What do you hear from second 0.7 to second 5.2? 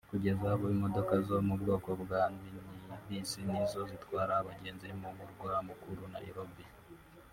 imodoka zo mu bwoko bwa minibisi nizo zitwara abagenzi mu